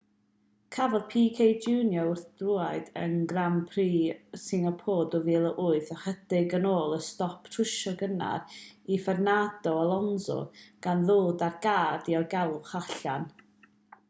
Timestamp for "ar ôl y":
6.59-6.99